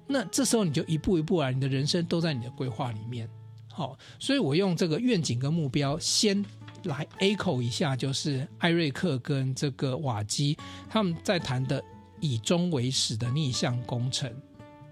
[0.07, 3.29] 那这时候你就一步一步来，你的人生都在你的规划里面。
[3.73, 6.45] 好，所以我用这个愿景跟目标先
[6.85, 10.57] 来 echo 一下，就是艾瑞克跟这个瓦基
[10.89, 11.83] 他们在谈的
[12.21, 14.33] 以终为始的逆向工程。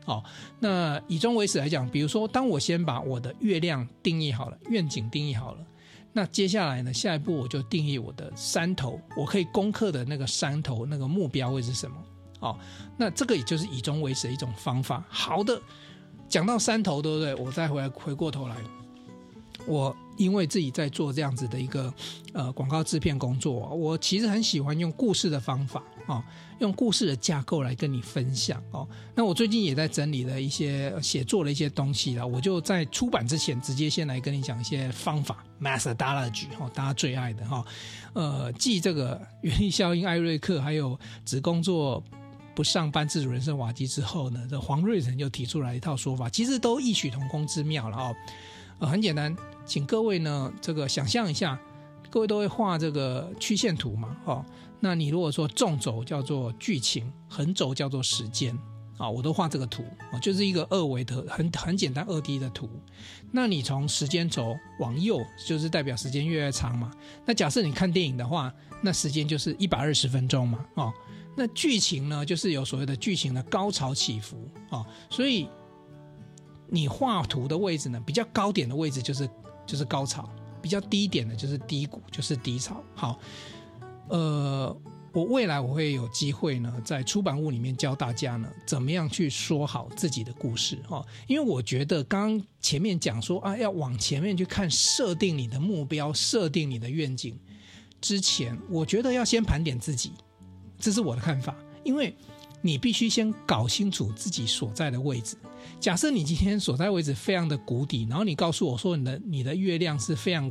[0.04, 0.24] 好，
[0.58, 5.66] 那以终为始来讲，比如说当我先把我的月亮定义好了，愿景定义好了。
[6.12, 6.92] 那接下来呢？
[6.92, 11.96] 下一步我就定义我的山头，我可以攻克的那个山头，那个目标会是什么？
[12.40, 12.58] 哦，
[12.96, 15.04] 那这个也就是以终为始的一种方法。
[15.08, 15.60] 好的，
[16.26, 17.34] 讲到山头，对不对？
[17.34, 18.56] 我再回来回过头来，
[19.68, 21.92] 我因为自己在做这样子的一个
[22.32, 26.24] 呃广告制片工作，我其实很喜欢用故事的方法啊。
[26.58, 28.84] 用故事的架构来跟你分享哦。
[29.14, 37.64] 那我最近也在整理了一些写作的一些东西了，我就在出版之前直接先来跟你讲一些方法，methodology 哈，大家最爱的哈。
[38.12, 42.02] 呃，继这个原力效应艾瑞克，还有只工作
[42.56, 48.16] 不上班自主人生瓦基之后呢，这黄瑞成就提出来一套说法，其实都异曲同工之妙了哦。
[48.78, 49.34] 呃，很简单，
[49.66, 51.58] 请各位呢这个想象一下，
[52.10, 54.44] 各位都会画这个曲线图嘛，哦。
[54.80, 58.56] 那你如果说纵轴叫做剧情，横轴叫做时间
[58.96, 62.70] 啊，我都画这个图啊，就是一个二维的很很简单二 D 的图。
[63.32, 66.92] 那你从时间轴往右，就是代表时间越来越长嘛。
[67.26, 70.92] 那假设你看电影的话，那时间就是一百二十分钟嘛，哦。
[71.36, 74.86] 那剧情呢，就是有所谓的剧情的高潮起伏啊。
[75.10, 75.48] 所以
[76.68, 79.28] 你画图的位置呢，比较高点的位置就是
[79.66, 80.28] 就是高潮，
[80.60, 82.82] 比较低点的就是低谷，就是低潮。
[82.94, 83.18] 好。
[84.10, 84.74] 呃，
[85.12, 91.06] 我未来我会有机会呢，在出版物里面教大家呢，怎么样去说好自己的故事哦。
[91.26, 97.38] 因为我觉得刚前面讲说啊，要往前面去看，设定你的目标，设定你的愿景
[98.00, 100.12] 之前，我觉得要先盘点自己，
[100.78, 101.54] 这是我的看法。
[101.84, 102.16] 因为
[102.62, 105.36] 你必须先搞清楚自己所在的位置。
[105.80, 110.50] 假设你今天所在位置非常的谷底，然后你告诉我说你的你的月亮是非常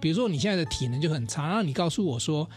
[0.00, 2.48] 比如说你现在的体能就很差，然后你告诉我说，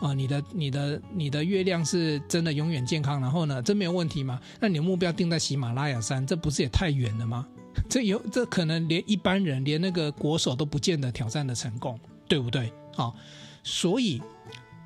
[0.00, 4.40] 啊、你的你的你的月亮是真的永远健康，然后呢，这没有问题吗？
[4.60, 7.46] 那你的目标定在喜马拉雅山，这不是也太远了吗？
[7.88, 11.98] 这有这可能连一般人连那个国手都不见得挑战的成功，
[12.28, 12.72] 对不对？
[12.94, 13.14] 好，
[13.62, 14.20] 所以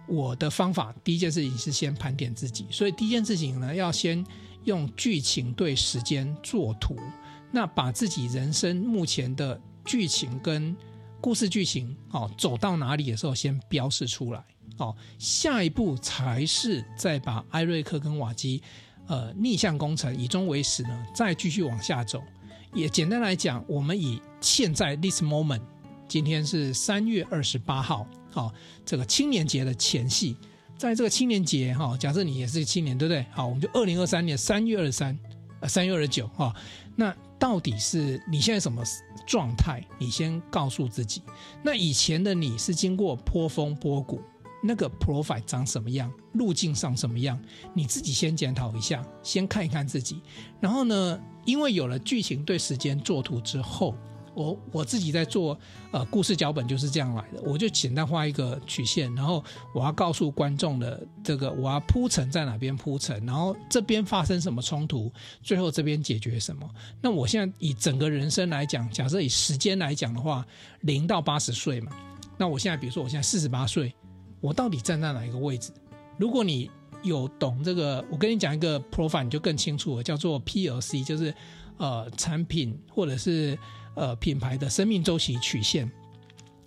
[0.06, 4.24] 我的方法第一件事情是先盘点自己，所以第一件事情呢，要先
[4.64, 6.96] 用剧情对时间作图，
[7.50, 10.76] 那把自己人生目前的剧情跟
[11.20, 14.44] 故事剧情哦走到哪里的时候，先标示出来
[14.78, 18.62] 哦，下一步才是再把艾瑞克跟瓦基
[19.06, 22.22] 呃逆向工程以终为始呢，再继续往下走。
[22.72, 25.60] 也简单来讲，我们以现在 this moment，
[26.06, 28.54] 今天是三月二十八号，好，
[28.86, 30.36] 这个青年节的前夕，
[30.80, 33.22] 在这个青年节哈，假设你也是青年，对不对？
[33.32, 35.18] 好，我们就二零二三年三月二十三，
[35.60, 36.54] 呃，三月二十九哈，
[36.96, 38.82] 那到底是你现在什么
[39.26, 39.86] 状态？
[39.98, 41.20] 你先告诉自己。
[41.62, 44.22] 那以前的你是经过波峰波谷，
[44.62, 47.38] 那个 profile 长什么样，路径上什么样，
[47.74, 50.22] 你自己先检讨一下，先看一看自己，
[50.60, 51.20] 然后呢？
[51.46, 53.94] 因为有了剧情对时间作图之后，
[54.34, 55.58] 我我自己在做
[55.90, 57.42] 呃故事脚本就是这样来的。
[57.42, 59.42] 我就简单画一个曲线，然后
[59.74, 65.12] 我要告诉观众的这个我要铺陈在哪边铺陈，然后这边发生什么冲突，
[65.42, 66.68] 最后这边解决什么。
[67.00, 70.46] 那我现在以整个人生来讲，假设以时间来讲的话，
[70.82, 71.92] 零到八十岁嘛，
[72.38, 73.94] 那我现在比如说我现在四十八岁，
[74.40, 75.72] 我到底站在哪一个位置？
[76.18, 76.70] 如果你
[77.02, 81.34] 有懂这个，我跟你讲一个 profile 你就更清楚了，叫做 PLC，就是
[81.78, 83.58] 呃产品或者是
[83.94, 85.90] 呃品牌的生命周期曲线。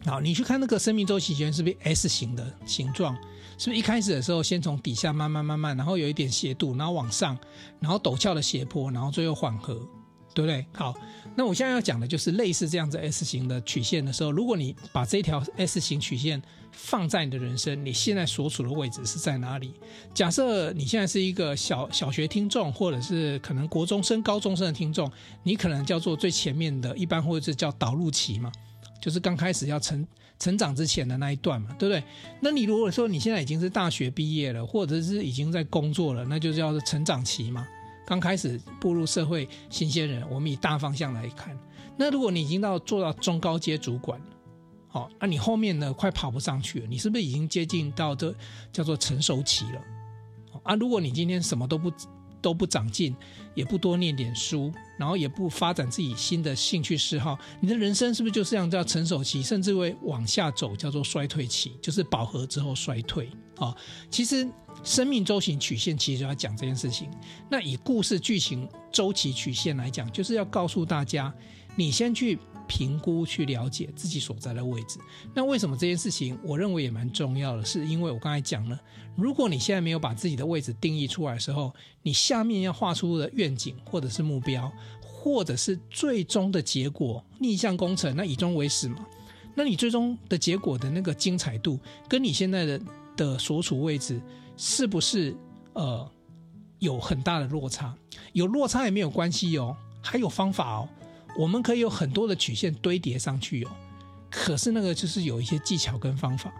[0.05, 3.15] 好，你去看那个生命周期曲线是不是 S 型的形状？
[3.57, 7.37] 是不是一开始的时候先从底下慢慢慢慢，然后有一点斜度，然后往上，
[7.79, 9.87] 然后陡峭的斜坡，然后最后缓和。
[10.35, 10.65] 对不对？
[10.73, 10.95] 好，
[11.35, 16.41] 那我现在要讲的就是类似这样子 S 型的曲线的时候，如果你把这条 S 型曲线
[16.73, 19.73] 放在你的人生，你现在所处的位置是在哪里？
[20.13, 25.09] 假设你现在是一个小小学听众，或者是可能国中生、高中生的听众，
[25.43, 28.51] 你可能叫做最前面的，一般或者是叫导入期嘛，
[29.01, 30.05] 就是刚开始要成
[30.39, 32.03] 成长之前的那一段嘛，对不对？
[32.41, 37.65] 那你如果说你现在已经是大学毕业了，或者是已经在工作了，那就叫做成长期嘛。
[38.05, 41.57] 刚开始步入社会，新鲜人，我们以大方向来看。
[41.95, 44.19] 那如果你已经到做到中高阶主管
[44.93, 48.33] 了，好，那你后面呢，快跑不上去了，你是不是已经接近到这
[48.71, 49.81] 叫做成熟期了？
[50.63, 51.91] 啊，如果你今天什么都不
[52.41, 53.15] 都不长进，
[53.55, 63.75] 也不多念点书，然后也不发展自己新的兴趣嗜好，你的人生是不是就是这样叫成熟期，甚至会往下走，叫做衰退期，就是饱和之后衰退啊？
[64.09, 64.47] 其实。
[64.83, 67.09] 生命周期曲线其实要讲这件事情。
[67.47, 71.33] 那以故事剧情周期曲线来讲，就是要告诉大家，
[71.75, 74.99] 你先去评估、去了解自己所在的位置。
[75.33, 77.63] 那为什么这件事情我认为也蛮重要的？
[77.63, 78.79] 是因为我刚才讲了，
[79.15, 84.71] 如果你现在没有把自己的位置定义出来的时候，你下面要画出的愿景，或者是目标，
[85.01, 89.05] 或者是最终的结果，逆向工程，那以终为始嘛。
[89.55, 92.81] 那你最终的结果的那个精彩度，跟你现在的
[93.15, 94.21] 的所处位置。
[94.55, 95.35] 是不是
[95.73, 96.07] 呃
[96.77, 97.91] 有很大的落差？
[98.33, 100.89] 有落差也没有关系哦，还有方法哦。
[101.37, 103.71] 我们可以有很多的曲线堆叠上去哦。
[104.29, 106.53] 可是那个就是有一些技巧跟方法。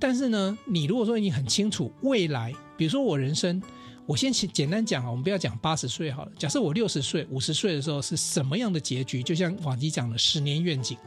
[0.00, 3.62] 但是呢，你如果说你很清楚未来，比如说我人生，
[4.06, 6.32] 我先简单讲啊，我们不要讲八十岁好了。
[6.36, 9.22] 假设我六十岁、五十岁的时候是什么样的结局？
[9.22, 10.98] 就像往期讲的十年愿景，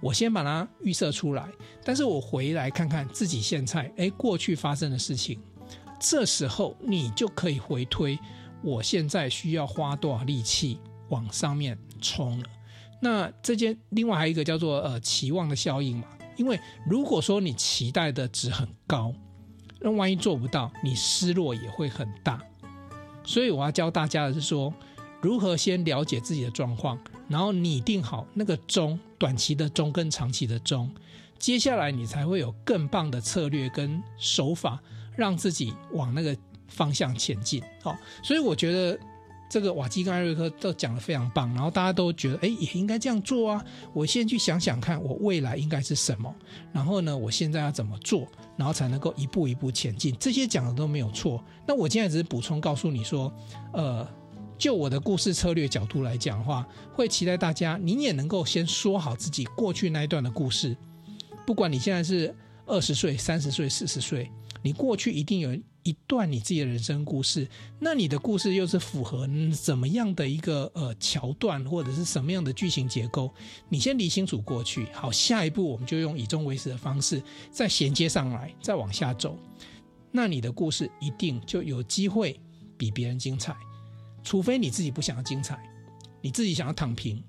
[0.00, 1.46] 我先把它预设出来。
[1.84, 5.38] 但是我回来看看自己现在，哎，过去发生的事情。
[6.00, 8.18] 这时候你就可以回推，
[8.62, 10.78] 我现在需要花多少力气
[11.10, 12.46] 往上面冲了。
[13.00, 16.04] 那这件另外还有一个叫做呃期望的效应嘛，
[16.36, 16.58] 因为
[16.88, 19.12] 如果说你期待的值很高，
[19.80, 22.42] 那万一做不到，你失落也会很大。
[23.24, 24.72] 所以我要教大家的是说，
[25.20, 30.90] 如何先了解自己的状况，然后拟定好那个中短期的中跟长期的中，
[31.38, 34.80] 接下来你才会有更棒的策略跟手法。
[35.16, 36.36] 让自己往那个
[36.68, 38.96] 方向前进，好，所以我觉得
[39.48, 43.64] 这个瓦基跟艾瑞克都讲得非常棒，然后大家都觉得，哎，也应该这样做啊。
[43.94, 46.34] 我先去想想看，我未来应该是什么，
[46.72, 50.14] 然后呢，我现在要怎么做，然后才能够一步一步前进。
[50.20, 51.42] 这些讲的都没有错。
[51.66, 53.32] 那我现在只是补充告诉你说，
[53.72, 54.06] 呃，
[54.58, 60.76] 就我的故事策略角度来讲的话，会期待大家，你也能够先说好自己过去那一段的故事，
[61.46, 62.34] 不管你现在是
[62.66, 64.30] 二十岁、三十岁、四十岁。
[64.68, 67.48] 你过去一定有一段你自己的人生故事，
[67.78, 69.26] 那你的故事又是符合
[69.58, 73.32] 怎么样的一个呃桥段，或者是什么样的剧情结构？
[73.70, 79.38] 你先理清楚过去，好，下一步我们就用以终为始的方式再衔接上来，再往下走，
[80.12, 82.38] 那你的故事一定就有机会
[82.76, 83.56] 比别人精彩，
[84.22, 85.58] 除非你自己不想要精彩，
[86.20, 87.24] 你自己想要躺平。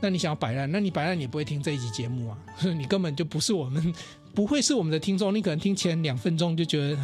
[0.00, 2.38] 那你想要摆烂，那你摆烂你也不会听这一集节目啊，
[2.76, 3.92] 你根本就不是我们，
[4.34, 5.34] 不会是我们的听众。
[5.34, 6.98] 你可能听前两分钟就觉得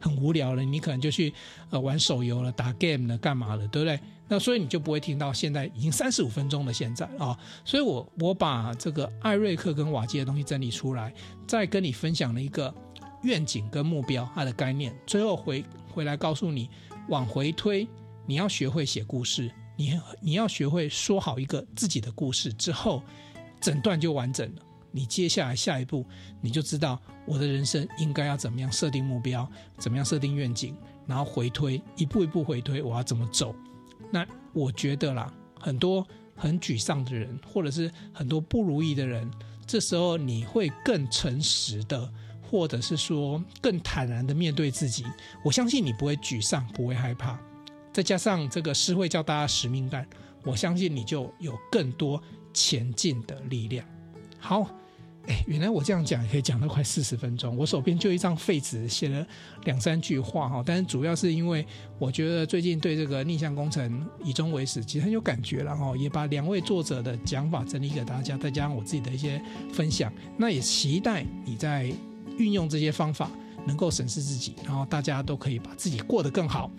[0.00, 1.32] 很无聊了，你可能就去
[1.70, 4.00] 呃玩手游了、打 game 了、干嘛了，对不对？
[4.28, 7.38] 那所以你就不会听到现在已经三十五分钟的现在啊。
[7.66, 11.12] 所以我我把这个艾瑞克跟瓦基的东西整理出来，
[11.46, 12.74] 再跟你分享了一个
[13.24, 16.70] 愿景跟目标它的概念，最后回回来告诉你，
[17.08, 17.86] 往回推，
[18.24, 19.50] 你要学会写故事。
[19.82, 23.02] 你你要学会说好一个自己的故事之后，
[23.60, 24.62] 整段就完整了。
[24.92, 26.06] 你接下来下一步，
[26.40, 33.52] 你就知道我的人生应该要怎么样设定目标，怎么样设定愿景，然后回推一步一步回推，我要怎么走。
[34.12, 36.06] 那我觉得啦，很多
[36.36, 39.28] 很沮丧的人，或者是很多不如意的人，
[39.66, 42.08] 这时候你会更诚实的，
[42.48, 45.04] 或者是说更坦然的面对自己。
[45.44, 47.40] 我相信你不会沮丧，不会害怕。
[47.92, 50.06] 再加上这个诗会教大家使命感，
[50.44, 52.20] 我相信你就有更多
[52.54, 53.86] 前进的力量。
[54.38, 54.66] 好，
[55.28, 57.56] 哎，原来我这样讲也可以讲到快四十分钟。
[57.56, 59.24] 我手边就一张废纸，写了
[59.64, 60.62] 两三句话哈。
[60.64, 61.64] 但是主要是因为
[61.98, 65.94] 我觉得最近对这个逆向工程以终为始，其实很有感觉了哈。
[65.96, 69.40] 也把两位作者的讲法整理给大家，再加上我自己的一些
[69.72, 70.12] 分享。
[70.36, 71.94] 那也期待你在
[72.38, 73.30] 运用这些方法，
[73.66, 76.70] 能够审视自己，然后大家都可以把自己过得更好。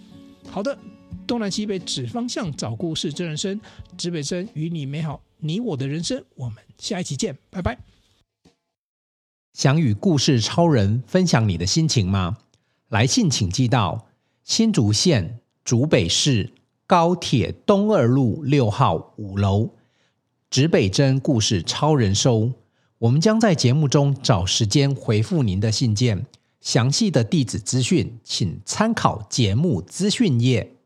[0.49, 0.77] 好的。
[1.25, 3.59] 东南西北指方向，找故事，真人生，
[3.97, 6.23] 指北针与你美好你我的人生。
[6.35, 7.77] 我们下一期见，拜拜。
[9.53, 12.37] 想与故事超人分享你的心情吗？
[12.89, 14.07] 来信请寄到
[14.43, 16.51] 新竹县竹北市
[16.85, 19.69] 高铁东二路六号五楼，
[20.49, 22.51] 指北针故事超人收。
[22.99, 26.25] 我们将在节目中找时间回复您的信件。
[26.61, 30.77] 详细的地址资讯，请参考节目资讯页。